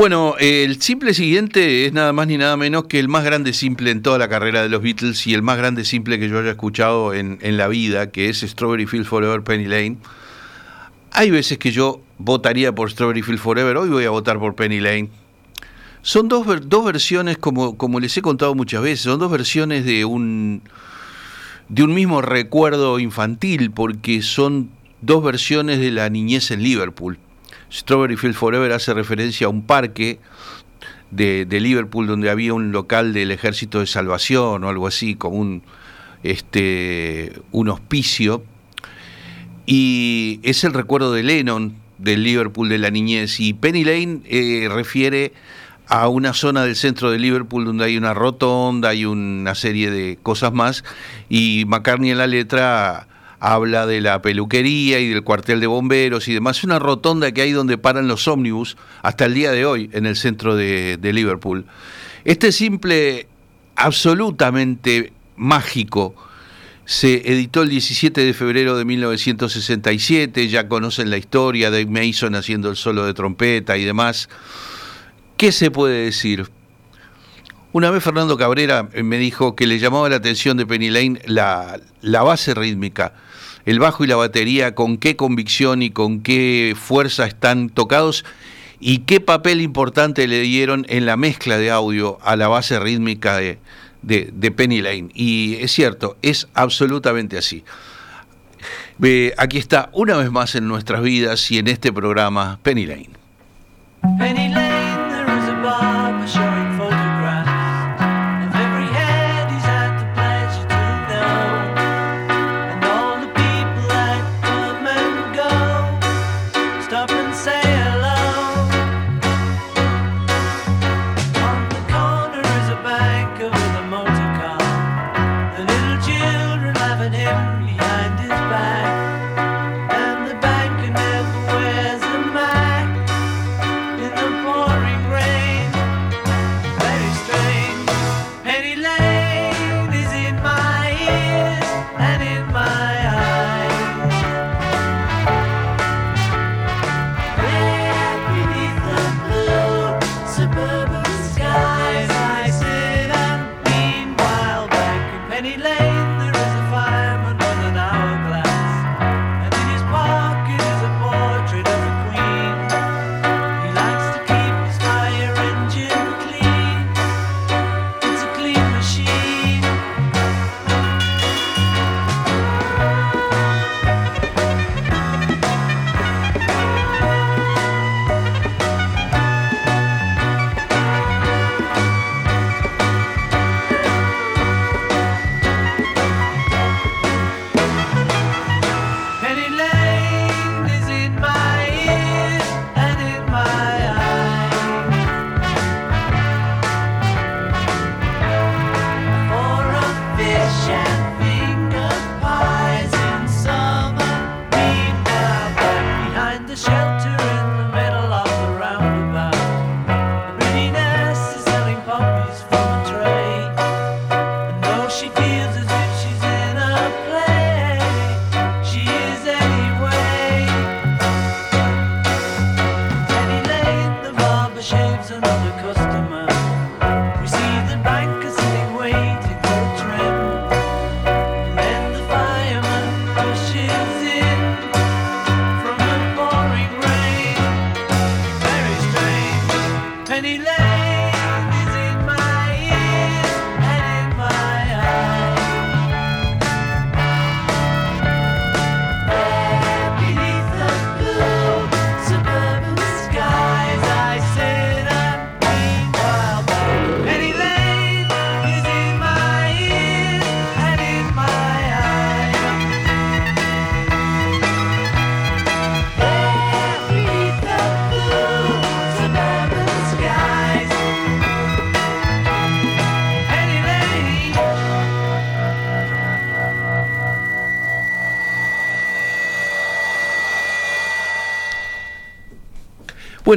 Bueno, 0.00 0.34
el 0.38 0.80
simple 0.80 1.12
siguiente 1.12 1.84
es 1.84 1.92
nada 1.92 2.14
más 2.14 2.26
ni 2.26 2.38
nada 2.38 2.56
menos 2.56 2.84
que 2.84 2.98
el 2.98 3.08
más 3.08 3.22
grande 3.22 3.52
simple 3.52 3.90
en 3.90 4.00
toda 4.00 4.16
la 4.16 4.30
carrera 4.30 4.62
de 4.62 4.70
los 4.70 4.80
Beatles 4.80 5.26
y 5.26 5.34
el 5.34 5.42
más 5.42 5.58
grande 5.58 5.84
simple 5.84 6.18
que 6.18 6.26
yo 6.30 6.38
haya 6.38 6.52
escuchado 6.52 7.12
en, 7.12 7.36
en 7.42 7.58
la 7.58 7.68
vida, 7.68 8.10
que 8.10 8.30
es 8.30 8.40
Strawberry 8.40 8.86
Field 8.86 9.04
Forever, 9.04 9.42
Penny 9.42 9.66
Lane. 9.66 9.98
Hay 11.12 11.30
veces 11.30 11.58
que 11.58 11.70
yo 11.70 12.00
votaría 12.16 12.74
por 12.74 12.90
Strawberry 12.90 13.20
Field 13.20 13.40
Forever, 13.40 13.76
hoy 13.76 13.90
voy 13.90 14.06
a 14.06 14.08
votar 14.08 14.38
por 14.38 14.54
Penny 14.54 14.80
Lane. 14.80 15.10
Son 16.00 16.30
dos, 16.30 16.46
dos 16.64 16.82
versiones, 16.86 17.36
como, 17.36 17.76
como 17.76 18.00
les 18.00 18.16
he 18.16 18.22
contado 18.22 18.54
muchas 18.54 18.80
veces, 18.80 19.00
son 19.00 19.20
dos 19.20 19.30
versiones 19.30 19.84
de 19.84 20.06
un, 20.06 20.62
de 21.68 21.82
un 21.82 21.92
mismo 21.92 22.22
recuerdo 22.22 22.98
infantil, 23.00 23.70
porque 23.70 24.22
son 24.22 24.70
dos 25.02 25.22
versiones 25.22 25.78
de 25.78 25.90
la 25.90 26.08
niñez 26.08 26.50
en 26.52 26.62
Liverpool. 26.62 27.18
Strawberry 27.72 28.16
Field 28.16 28.34
Forever 28.34 28.72
hace 28.72 28.94
referencia 28.94 29.46
a 29.46 29.50
un 29.50 29.62
parque 29.62 30.18
de, 31.10 31.46
Liverpool 31.50 32.06
donde 32.06 32.30
había 32.30 32.54
un 32.54 32.72
local 32.72 33.12
del 33.12 33.30
Ejército 33.30 33.80
de 33.80 33.86
Salvación 33.86 34.64
o 34.64 34.68
algo 34.68 34.86
así, 34.86 35.14
como 35.14 35.36
un, 35.36 35.62
este, 36.22 37.32
un 37.52 37.68
hospicio. 37.68 38.44
Y 39.66 40.40
es 40.42 40.64
el 40.64 40.72
recuerdo 40.72 41.12
de 41.12 41.22
Lennon 41.22 41.74
del 41.98 42.24
Liverpool 42.24 42.68
de 42.68 42.78
la 42.78 42.90
niñez. 42.90 43.40
Y 43.40 43.52
Penny 43.52 43.84
Lane 43.84 44.20
eh, 44.26 44.68
refiere 44.70 45.32
a 45.86 46.08
una 46.08 46.32
zona 46.32 46.64
del 46.64 46.76
centro 46.76 47.10
de 47.10 47.18
Liverpool 47.18 47.64
donde 47.64 47.84
hay 47.84 47.96
una 47.96 48.14
rotonda, 48.14 48.90
hay 48.90 49.04
una 49.04 49.54
serie 49.54 49.90
de 49.90 50.18
cosas 50.22 50.52
más. 50.52 50.84
Y 51.28 51.64
McCartney 51.66 52.10
en 52.10 52.18
la 52.18 52.26
letra 52.26 53.08
habla 53.40 53.86
de 53.86 54.02
la 54.02 54.20
peluquería 54.22 55.00
y 55.00 55.08
del 55.08 55.24
cuartel 55.24 55.60
de 55.60 55.66
bomberos 55.66 56.28
y 56.28 56.34
demás. 56.34 56.58
Es 56.58 56.64
una 56.64 56.78
rotonda 56.78 57.32
que 57.32 57.40
hay 57.42 57.52
donde 57.52 57.78
paran 57.78 58.06
los 58.06 58.28
ómnibus 58.28 58.76
hasta 59.02 59.24
el 59.24 59.34
día 59.34 59.50
de 59.50 59.64
hoy 59.64 59.90
en 59.92 60.06
el 60.06 60.16
centro 60.16 60.54
de, 60.54 60.98
Liverpool. 61.02 61.64
Este 62.24 62.52
simple, 62.52 63.26
absolutamente 63.74 65.12
mágico, 65.36 66.14
se 66.84 67.32
editó 67.32 67.62
el 67.62 67.70
17 67.70 68.20
de 68.22 68.34
febrero 68.34 68.76
de 68.76 68.84
1967, 68.84 70.48
ya 70.48 70.68
conocen 70.68 71.08
la 71.08 71.16
historia 71.16 71.70
de 71.70 71.86
Mason 71.86 72.34
haciendo 72.34 72.68
el 72.68 72.76
solo 72.76 73.06
de 73.06 73.14
trompeta 73.14 73.76
y 73.76 73.84
demás. 73.84 74.28
¿Qué 75.36 75.52
se 75.52 75.70
puede 75.70 76.04
decir? 76.04 76.50
Una 77.72 77.90
vez 77.90 78.02
Fernando 78.02 78.36
Cabrera 78.36 78.88
me 79.02 79.18
dijo 79.18 79.54
que 79.54 79.66
le 79.66 79.78
llamaba 79.78 80.08
la 80.08 80.16
atención 80.16 80.56
de 80.56 80.66
Penny 80.66 80.90
Lane 80.90 81.20
la, 81.24 81.80
la 82.00 82.22
base 82.22 82.52
rítmica, 82.52 83.14
el 83.66 83.78
bajo 83.78 84.04
y 84.04 84.06
la 84.06 84.16
batería, 84.16 84.74
con 84.74 84.98
qué 84.98 85.16
convicción 85.16 85.82
y 85.82 85.90
con 85.90 86.20
qué 86.20 86.74
fuerza 86.78 87.26
están 87.26 87.68
tocados 87.68 88.24
y 88.80 89.00
qué 89.00 89.20
papel 89.20 89.60
importante 89.60 90.26
le 90.26 90.40
dieron 90.40 90.86
en 90.88 91.06
la 91.06 91.16
mezcla 91.16 91.58
de 91.58 91.70
audio 91.70 92.18
a 92.22 92.36
la 92.36 92.48
base 92.48 92.80
rítmica 92.80 93.36
de, 93.36 93.58
de, 94.02 94.50
Penny 94.50 94.80
Lane. 94.80 95.08
Y 95.14 95.56
es 95.60 95.72
cierto, 95.72 96.16
es 96.22 96.48
absolutamente 96.54 97.36
así. 97.36 97.62
Aquí 99.36 99.58
está 99.58 99.90
una 99.92 100.16
vez 100.16 100.30
más 100.30 100.54
en 100.54 100.66
nuestras 100.66 101.02
vidas 101.02 101.50
y 101.50 101.58
en 101.58 101.68
este 101.68 101.92
programa. 101.92 102.58
Penny 102.62 102.86
Lane, 102.86 103.10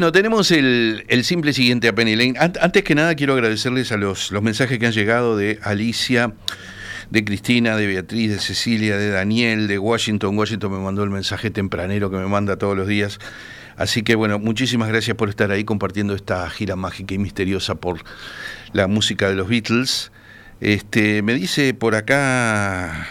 Bueno, 0.04 0.12
tenemos 0.12 0.52
el, 0.52 1.06
simple 1.24 1.54
siguiente 1.54 1.88
a 1.88 1.96
Penny 1.96 2.18
Lane. 2.18 2.34
Ant- 2.34 2.58
antes 2.60 2.84
que 2.84 2.94
nada, 2.94 3.16
quiero 3.16 3.36
agradecerles 3.36 3.94
a 3.94 3.96
los, 3.96 4.34
los 4.34 4.44
mensajes 4.44 4.78
que 4.78 4.86
han 4.86 4.92
llegado 4.92 5.38
de 5.38 5.60
Alicia, 5.64 6.34
de 7.10 7.24
Cristina, 7.24 7.78
de 7.78 7.88
Beatriz, 7.88 8.30
de 8.30 8.40
Cecilia, 8.40 8.98
de 8.98 9.12
Daniel, 9.12 9.70
de 9.70 9.80
Washington. 9.80 10.38
Washington 10.38 10.74
me 10.74 10.80
mandó 10.80 11.06
el 11.06 11.10
mensaje 11.10 11.52
tempranero 11.52 12.12
que 12.12 12.18
me 12.18 12.28
manda 12.28 12.58
todos 12.58 12.76
los 12.76 12.86
días. 12.86 13.18
Así 13.78 14.04
que 14.04 14.16
bueno, 14.16 14.40
muchísimas 14.40 14.90
gracias 14.90 15.16
por 15.16 15.30
estar 15.30 15.52
ahí 15.52 15.64
compartiendo 15.64 16.16
esta 16.16 16.50
gira 16.50 16.76
mágica 16.76 17.14
y 17.14 17.18
misteriosa 17.18 17.76
por 17.76 18.04
la 18.74 18.88
música 18.88 19.30
de 19.30 19.36
los 19.36 19.48
Beatles. 19.48 20.12
Este, 20.60 21.22
me 21.22 21.34
dice 21.34 21.74
por 21.74 21.96
acá 21.96 23.08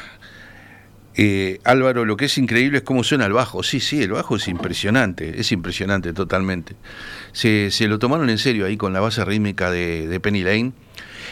eh, 1.15 1.61
Álvaro, 1.65 2.05
lo 2.05 2.17
que 2.17 2.25
es 2.27 2.39
increíble 2.39 2.79
es 2.79 2.85
cómo 2.85 3.05
suena 3.05 3.27
el 3.27 3.33
bajo. 3.33 3.63
Sí, 3.63 3.81
sí, 3.81 4.03
el 4.03 4.13
bajo 4.13 4.37
es 4.37 4.49
impresionante, 4.49 5.41
es 5.41 5.53
impresionante 5.53 6.13
totalmente. 6.13 6.75
Se, 7.33 7.71
se 7.71 7.89
lo 7.89 7.99
tomaron 7.99 8.31
en 8.31 8.39
serio 8.39 8.67
ahí 8.67 8.77
con 8.77 8.93
la 8.93 9.01
base 9.01 9.25
rítmica 9.25 9.71
de, 9.71 10.19
Penny 10.23 10.43
Lane. 10.43 10.73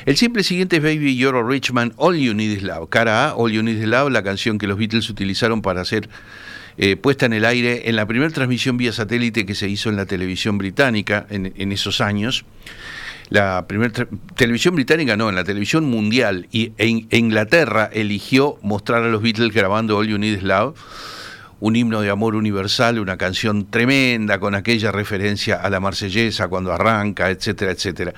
El 0.06 0.16
simple 0.16 0.42
siguiente 0.42 0.76
es 0.76 0.82
Baby 0.82 1.16
You're 1.16 1.38
a 1.38 1.42
Rich 1.42 1.72
Man, 1.72 1.92
All 1.96 2.16
You 2.16 2.34
Need 2.34 2.58
Is 2.58 2.62
Love. 2.62 2.88
Cara 2.88 3.28
A, 3.28 3.34
All 3.34 3.52
You 3.52 3.62
Need 3.62 3.78
Is 3.78 3.88
Love, 3.88 4.10
la 4.10 4.22
canción 4.22 4.58
que 4.58 4.66
los 4.66 4.78
Beatles 4.78 5.08
utilizaron 5.10 5.62
para 5.62 5.80
hacer 5.82 6.08
eh, 6.78 6.96
puesta 6.96 7.26
en 7.26 7.34
el 7.34 7.44
aire 7.44 7.88
en 7.88 7.96
la 7.96 8.06
primera 8.06 8.30
transmisión 8.30 8.76
vía 8.76 8.92
satélite 8.92 9.44
que 9.44 9.54
se 9.54 9.68
hizo 9.68 9.90
en 9.90 9.96
la 9.96 10.06
televisión 10.06 10.56
británica 10.58 11.26
en 11.30 11.72
esos 11.72 12.00
años. 12.00 12.44
La 13.30 13.64
primera 13.68 14.08
televisión 14.34 14.74
británica 14.74 15.16
no, 15.16 15.28
en 15.28 15.36
la 15.36 15.44
televisión 15.44 15.84
mundial. 15.84 16.48
Y 16.50 16.72
en, 16.78 17.06
Inglaterra 17.12 17.88
eligió 17.92 18.58
mostrar 18.60 19.04
a 19.04 19.08
los 19.08 19.22
Beatles 19.22 19.54
grabando 19.54 19.96
All 19.96 20.08
You 20.08 20.18
Need 20.18 20.38
Is 20.38 20.42
Love, 20.42 20.74
un 21.60 21.76
himno 21.76 22.00
de 22.00 22.10
amor 22.10 22.34
universal, 22.34 22.98
una 22.98 23.16
canción 23.16 23.70
tremenda 23.70 24.40
con 24.40 24.56
aquella 24.56 24.90
referencia 24.90 25.54
a 25.54 25.70
la 25.70 25.78
marsellesa 25.78 26.48
cuando 26.48 26.72
arranca, 26.72 27.30
etcétera, 27.30 27.70
etcétera. 27.70 28.14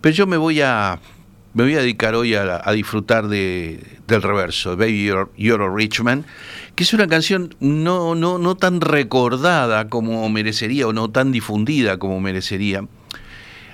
Pero 0.00 0.14
yo 0.14 0.26
me 0.26 0.38
voy 0.38 0.62
a, 0.62 0.98
me 1.52 1.64
voy 1.64 1.74
a 1.74 1.80
dedicar 1.80 2.14
hoy 2.14 2.34
a, 2.34 2.62
disfrutar 2.72 3.28
de, 3.28 3.80
del 4.08 4.22
reverso, 4.22 4.78
Baby 4.78 5.04
You're, 5.04 5.30
You're, 5.36 5.62
a 5.62 5.68
Rich 5.68 6.00
que 6.74 6.84
es 6.84 6.94
una 6.94 7.06
canción 7.06 7.54
no, 7.60 8.14
no, 8.14 8.38
no 8.38 8.54
tan 8.54 8.80
recordada 8.80 9.90
como 9.90 10.26
merecería 10.30 10.88
o 10.88 10.94
no 10.94 11.10
tan 11.10 11.32
difundida 11.32 11.98
como 11.98 12.18
merecería. 12.22 12.86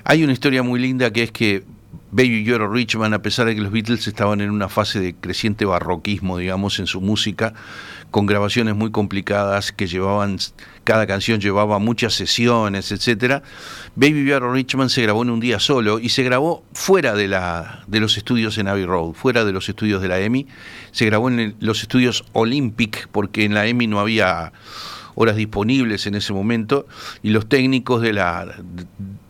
Hay 0.05 0.25
una 0.25 0.33
historia 0.33 0.63
muy 0.63 0.81
linda 0.81 1.13
que 1.13 1.23
es 1.25 1.33
que 1.33 1.65
Baby 2.13 2.43
You're 2.43 2.65
a 2.65 2.69
Rich 2.69 2.97
Man, 2.97 3.15
a 3.15 3.23
pesar 3.23 3.47
de 3.47 3.55
que 3.55 3.61
los 3.61 3.71
Beatles 3.71 4.07
estaban 4.09 4.41
en 4.41 4.51
una 4.51 4.69
fase 4.69 4.99
de 4.99 5.15
creciente 5.15 5.65
barroquismo, 5.65 6.39
digamos, 6.39 6.81
en 6.81 6.89
su 6.89 7.01
música, 7.01 7.55
con 8.11 8.27
grabaciones 8.27 8.75
muy 8.75 8.91
complicadas 8.91 9.71
que 9.71 9.87
llevaban, 9.87 10.39
cada 10.83 11.07
canción 11.07 11.41
llevaba 11.41 11.79
muchas 11.79 12.15
sesiones, 12.15 12.91
etcétera. 12.91 13.43
Baby 13.95 14.25
You're 14.25 14.45
a 14.45 14.53
Rich 14.53 14.75
Man 14.75 14.91
se 14.91 15.03
grabó 15.03 15.23
en 15.23 15.31
un 15.31 15.39
día 15.39 15.61
solo 15.61 16.01
y 16.01 16.09
se 16.09 16.25
grabó 16.25 16.65
fuera 16.73 17.15
de, 17.15 17.29
la, 17.29 17.85
de 17.87 18.01
los 18.01 18.17
estudios 18.17 18.59
en 18.59 18.67
Abbey 18.67 18.87
Road, 18.87 19.13
fuera 19.13 19.45
de 19.45 19.53
los 19.53 19.69
estudios 19.69 20.03
de 20.03 20.09
la 20.09 20.19
EMI. 20.19 20.49
Se 20.91 21.07
grabó 21.07 21.29
en 21.29 21.55
los 21.61 21.83
estudios 21.83 22.25
Olympic, 22.33 23.09
porque 23.13 23.45
en 23.45 23.55
la 23.55 23.67
EMI 23.69 23.87
no 23.87 24.01
había 24.01 24.53
horas 25.15 25.37
disponibles 25.37 26.07
en 26.07 26.15
ese 26.15 26.33
momento 26.33 26.87
y 27.23 27.31
los 27.31 27.49
técnicos 27.49 28.01
de 28.03 28.13
la, 28.15 28.57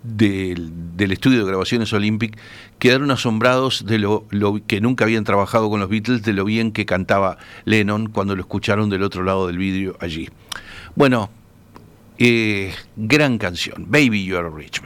de, 0.02 0.54
del 0.96 1.12
estudio 1.12 1.40
de 1.40 1.46
grabaciones 1.46 1.92
Olympic 1.92 2.38
quedaron 2.78 3.10
asombrados 3.10 3.84
de 3.86 3.98
lo, 3.98 4.26
lo, 4.30 4.60
que 4.66 4.80
nunca 4.80 5.04
habían 5.04 5.24
trabajado 5.24 5.68
con 5.68 5.80
los 5.80 5.88
Beatles, 5.88 6.22
de 6.22 6.32
lo 6.32 6.44
bien 6.44 6.72
que 6.72 6.86
cantaba 6.86 7.38
Lennon 7.64 8.08
cuando 8.08 8.34
lo 8.34 8.42
escucharon 8.42 8.90
del 8.90 9.02
otro 9.02 9.22
lado 9.22 9.46
del 9.46 9.58
vidrio 9.58 9.96
allí. 10.00 10.28
Bueno, 10.96 11.30
eh, 12.18 12.74
gran 12.96 13.38
canción, 13.38 13.86
Baby 13.88 14.24
You're 14.24 14.46
a 14.46 14.50
Rich 14.50 14.80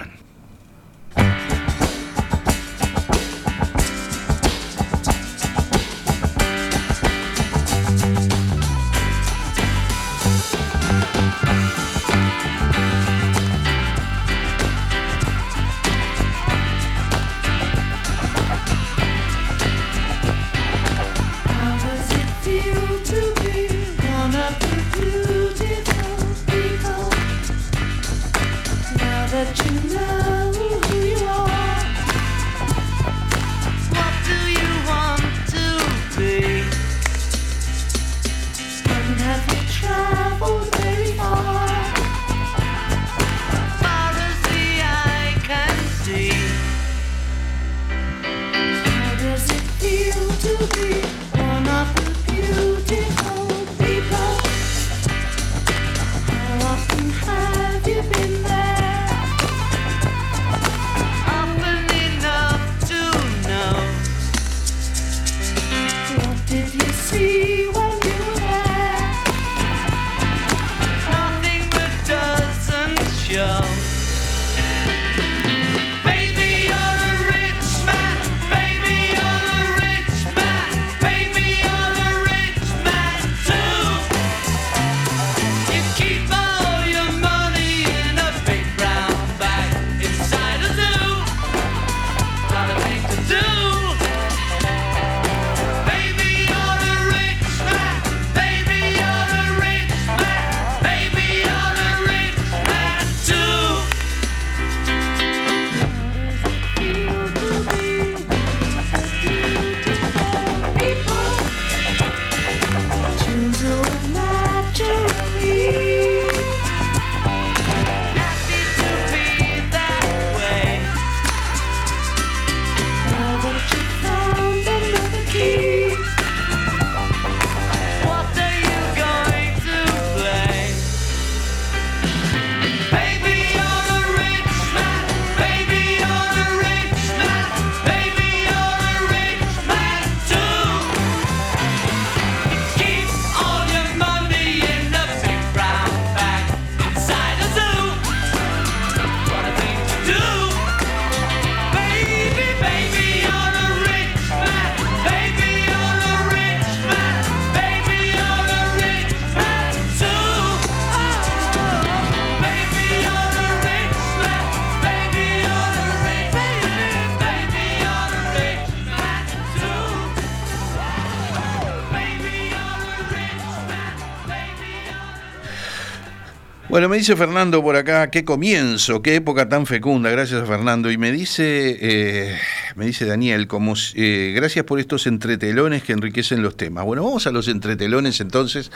Bueno, 176.74 176.88
me 176.88 176.96
dice 176.96 177.14
Fernando 177.14 177.62
por 177.62 177.76
acá, 177.76 178.10
qué 178.10 178.24
comienzo, 178.24 179.00
qué 179.00 179.14
época 179.14 179.48
tan 179.48 179.64
fecunda, 179.64 180.10
gracias 180.10 180.42
a 180.42 180.44
Fernando. 180.44 180.90
Y 180.90 180.98
me 180.98 181.12
dice, 181.12 181.78
eh, 181.80 182.36
me 182.74 182.84
dice 182.84 183.04
Daniel, 183.04 183.46
como 183.46 183.74
eh, 183.94 184.32
gracias 184.34 184.64
por 184.64 184.80
estos 184.80 185.06
entretelones 185.06 185.84
que 185.84 185.92
enriquecen 185.92 186.42
los 186.42 186.56
temas. 186.56 186.84
Bueno, 186.84 187.04
vamos 187.04 187.28
a 187.28 187.30
los 187.30 187.46
entretelones 187.46 188.20
entonces 188.20 188.72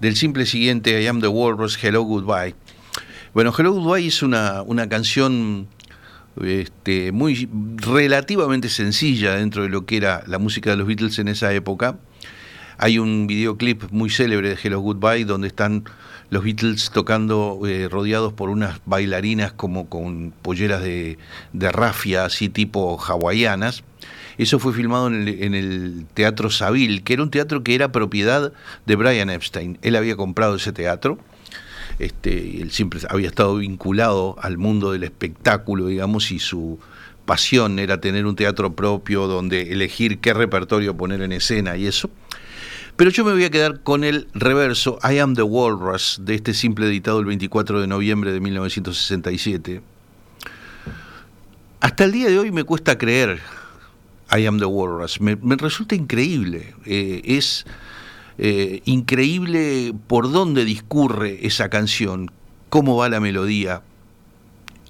del 0.00 0.16
simple 0.16 0.46
siguiente, 0.46 1.00
I 1.00 1.06
Am 1.06 1.20
the 1.20 1.28
Walrus, 1.28 1.78
Hello 1.80 2.02
Goodbye. 2.02 2.56
Bueno, 3.34 3.54
Hello 3.56 3.70
Goodbye 3.70 4.08
es 4.08 4.24
una, 4.24 4.62
una 4.62 4.88
canción 4.88 5.68
este, 6.42 7.12
muy 7.12 7.48
relativamente 7.76 8.68
sencilla 8.68 9.36
dentro 9.36 9.62
de 9.62 9.68
lo 9.68 9.86
que 9.86 9.96
era 9.96 10.24
la 10.26 10.40
música 10.40 10.70
de 10.70 10.76
los 10.78 10.88
Beatles 10.88 11.20
en 11.20 11.28
esa 11.28 11.52
época. 11.52 11.98
Hay 12.78 12.98
un 12.98 13.28
videoclip 13.28 13.92
muy 13.92 14.10
célebre 14.10 14.48
de 14.48 14.58
Hello 14.60 14.80
Goodbye 14.80 15.24
donde 15.24 15.46
están 15.46 15.84
los 16.30 16.44
Beatles 16.44 16.90
tocando 16.90 17.60
eh, 17.66 17.88
rodeados 17.88 18.32
por 18.32 18.50
unas 18.50 18.80
bailarinas 18.84 19.52
como 19.52 19.88
con 19.88 20.32
polleras 20.42 20.82
de, 20.82 21.18
rafia, 21.52 22.24
así 22.24 22.48
tipo 22.48 22.98
hawaianas. 22.98 23.82
Eso 24.36 24.58
fue 24.58 24.72
filmado 24.72 25.08
en 25.08 25.26
el, 25.26 25.42
en 25.42 25.54
el, 25.54 26.06
Teatro 26.14 26.50
Saville, 26.50 27.02
que 27.02 27.14
era 27.14 27.22
un 27.22 27.30
teatro 27.30 27.64
que 27.64 27.74
era 27.74 27.90
propiedad 27.90 28.52
de 28.86 28.96
Brian 28.96 29.30
Epstein. 29.30 29.78
Él 29.82 29.96
había 29.96 30.16
comprado 30.16 30.56
ese 30.56 30.72
teatro. 30.72 31.18
Este, 31.98 32.62
él 32.62 32.70
siempre 32.70 33.00
había 33.08 33.28
estado 33.28 33.56
vinculado 33.56 34.36
al 34.40 34.56
mundo 34.56 34.92
del 34.92 35.02
espectáculo, 35.02 35.86
digamos, 35.86 36.30
y 36.30 36.38
su 36.38 36.78
pasión 37.24 37.78
era 37.78 38.00
tener 38.00 38.24
un 38.24 38.36
teatro 38.36 38.74
propio 38.74 39.26
donde 39.26 39.72
elegir 39.72 40.18
qué 40.18 40.32
repertorio 40.32 40.96
poner 40.96 41.20
en 41.22 41.32
escena 41.32 41.76
y 41.76 41.86
eso. 41.86 42.08
Pero 42.98 43.12
yo 43.12 43.24
me 43.24 43.30
voy 43.30 43.44
a 43.44 43.50
quedar 43.50 43.84
con 43.84 44.02
el 44.02 44.26
reverso 44.34 44.98
I 45.08 45.18
Am 45.18 45.36
the 45.36 45.42
Walrus 45.42 46.18
de 46.20 46.34
este 46.34 46.52
simple 46.52 46.88
editado 46.88 47.20
el 47.20 47.26
24 47.26 47.80
de 47.80 47.86
noviembre 47.86 48.32
de 48.32 48.40
1967. 48.40 49.82
Hasta 51.78 52.04
el 52.04 52.10
día 52.10 52.26
de 52.26 52.40
hoy 52.40 52.50
me 52.50 52.64
cuesta 52.64 52.98
creer 52.98 53.38
I 54.36 54.46
Am 54.46 54.58
the 54.58 54.64
Walrus. 54.64 55.20
Me, 55.20 55.36
resulta 55.58 55.94
increíble. 55.94 56.74
Eh, 56.86 57.22
es 57.24 57.66
eh, 58.36 58.82
increíble 58.84 59.94
por 60.08 60.32
dónde 60.32 60.64
discurre 60.64 61.46
esa 61.46 61.68
canción, 61.68 62.32
cómo 62.68 62.96
va 62.96 63.08
la 63.08 63.20
melodía, 63.20 63.82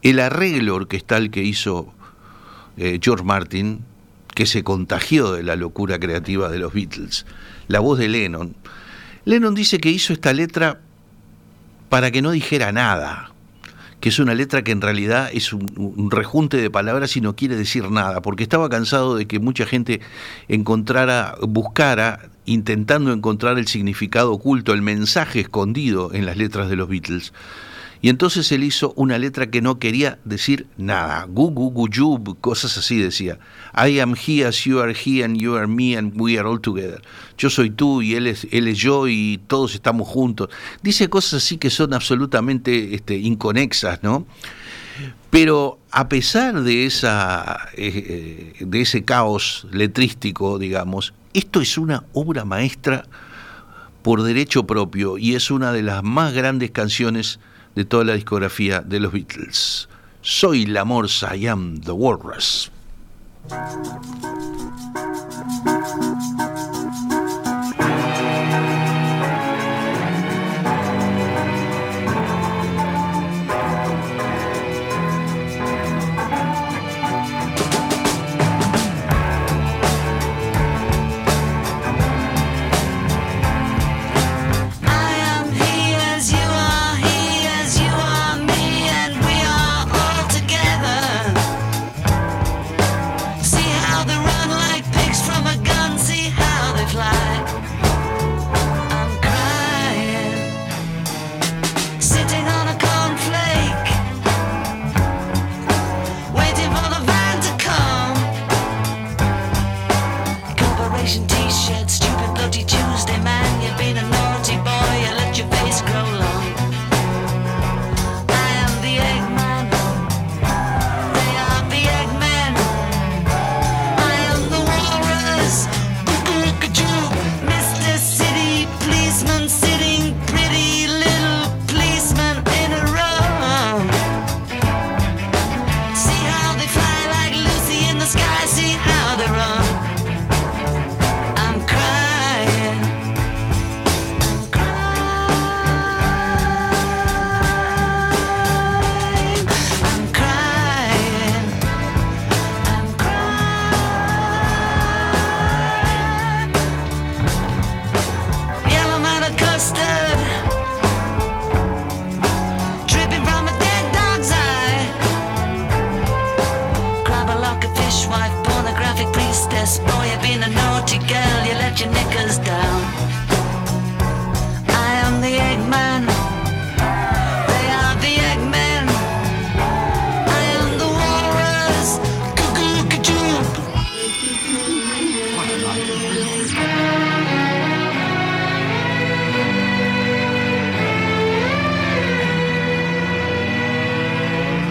el 0.00 0.20
arreglo 0.20 0.76
orquestal 0.76 1.30
que 1.30 1.42
hizo 1.42 1.92
eh, 2.78 3.00
George 3.02 3.24
Martin, 3.24 3.84
que 4.34 4.46
se 4.46 4.64
contagió 4.64 5.32
de 5.32 5.42
la 5.42 5.56
locura 5.56 5.98
creativa 5.98 6.48
de 6.48 6.58
los 6.58 6.72
Beatles 6.72 7.26
la 7.68 7.80
voz 7.80 7.98
de 7.98 8.08
Lennon. 8.08 8.54
Lennon 9.24 9.54
dice 9.54 9.78
que 9.78 9.90
hizo 9.90 10.12
esta 10.12 10.32
letra 10.32 10.80
para 11.88 12.10
que 12.10 12.22
no 12.22 12.30
dijera 12.30 12.72
nada, 12.72 13.32
que 14.00 14.08
es 14.08 14.18
una 14.18 14.34
letra 14.34 14.62
que 14.62 14.72
en 14.72 14.80
realidad 14.80 15.30
es 15.32 15.52
un, 15.52 16.10
rejunte 16.10 16.56
de 16.56 16.70
palabras 16.70 17.16
y 17.16 17.20
no 17.20 17.34
quiere 17.36 17.56
decir 17.56 17.90
nada, 17.90 18.22
porque 18.22 18.42
estaba 18.42 18.68
cansado 18.68 19.16
de 19.16 19.26
que 19.26 19.38
mucha 19.38 19.66
gente 19.66 20.00
encontrara, 20.48 21.36
buscara, 21.42 22.30
intentando 22.44 23.12
encontrar 23.12 23.58
el 23.58 23.66
significado 23.66 24.32
oculto, 24.32 24.72
el 24.72 24.82
mensaje 24.82 25.40
escondido 25.40 26.12
en 26.14 26.26
las 26.26 26.36
letras 26.36 26.70
de 26.70 26.76
los 26.76 26.88
Beatles. 26.88 27.32
Y 28.00 28.10
entonces 28.10 28.50
él 28.52 28.62
hizo 28.62 28.92
una 28.96 29.18
letra 29.18 29.50
que 29.50 29.60
no 29.60 29.78
quería 29.78 30.18
decir 30.24 30.66
nada. 30.76 31.24
Gu, 31.28 31.50
gu, 31.50 31.70
gu, 31.70 31.88
yub, 31.88 32.40
cosas 32.40 32.78
así 32.78 32.98
decía. 32.98 33.38
I 33.74 33.98
am 34.00 34.14
he 34.14 34.44
as 34.44 34.64
you 34.64 34.80
are 34.80 34.94
he 34.94 35.24
and 35.24 35.36
you 35.36 35.56
are 35.56 35.66
me 35.66 35.96
and 35.96 36.12
we 36.20 36.38
are 36.38 36.48
all 36.48 36.60
together. 36.60 37.02
Yo 37.36 37.50
soy 37.50 37.70
tú 37.70 38.02
y 38.02 38.14
él 38.14 38.26
es, 38.26 38.46
él 38.52 38.68
es 38.68 38.78
yo 38.78 39.08
y 39.08 39.40
todos 39.46 39.74
estamos 39.74 40.06
juntos. 40.06 40.48
Dice 40.82 41.08
cosas 41.08 41.42
así 41.42 41.58
que 41.58 41.70
son 41.70 41.92
absolutamente 41.92 42.94
este, 42.94 43.16
inconexas, 43.16 44.02
¿no? 44.02 44.26
Pero 45.30 45.78
a 45.90 46.08
pesar 46.08 46.62
de, 46.62 46.86
esa, 46.86 47.68
eh, 47.74 48.54
eh, 48.60 48.64
de 48.64 48.80
ese 48.80 49.04
caos 49.04 49.66
letrístico, 49.70 50.58
digamos, 50.58 51.12
esto 51.34 51.60
es 51.60 51.76
una 51.76 52.04
obra 52.14 52.44
maestra 52.44 53.04
por 54.02 54.22
derecho 54.22 54.66
propio 54.66 55.18
y 55.18 55.34
es 55.34 55.50
una 55.50 55.72
de 55.72 55.82
las 55.82 56.02
más 56.02 56.32
grandes 56.32 56.70
canciones 56.70 57.40
de 57.74 57.84
toda 57.84 58.04
la 58.04 58.14
discografía 58.14 58.80
de 58.80 59.00
los 59.00 59.12
Beatles. 59.12 59.88
Soy 60.20 60.66
la 60.66 60.84
morsa, 60.84 61.36
I 61.36 61.46
am 61.46 61.80
the 61.80 61.92
walrus. 61.92 62.70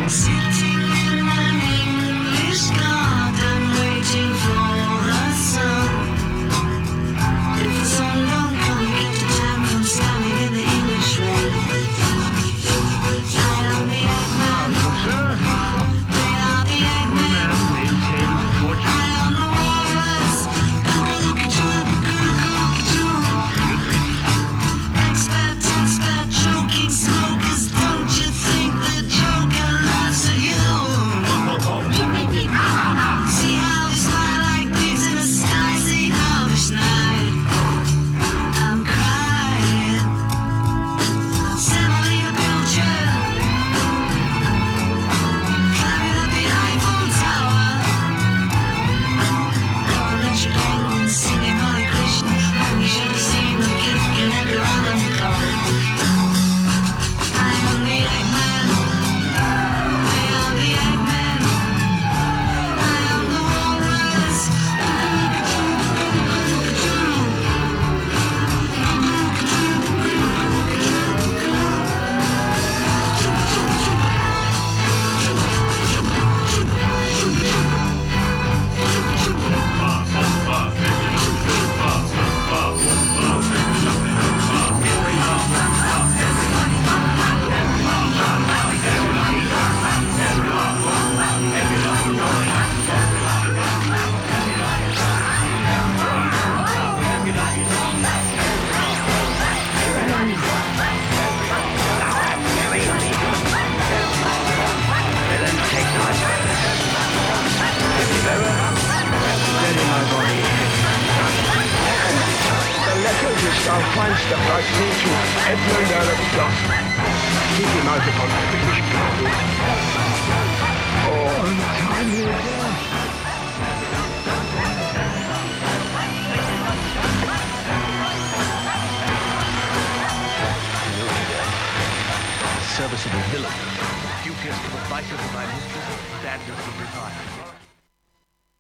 See. 0.10 0.47